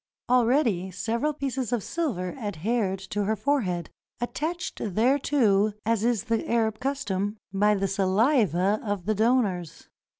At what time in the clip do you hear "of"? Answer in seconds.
1.71-1.83, 8.83-9.05